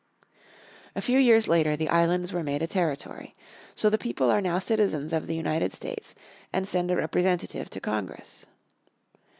[0.95, 3.35] A few years later the islands were made a territory.
[3.75, 6.15] So the people are now citizens of the United States,
[6.51, 8.47] and send a representative to Congress.